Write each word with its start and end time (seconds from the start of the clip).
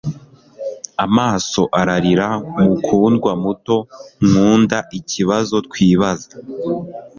amaso 1.05 1.61
ararira 1.79 2.27
mukundwa 2.61 3.31
muto 3.43 3.75
nkundaikibazo 4.27 5.55
twibaza 5.67 6.29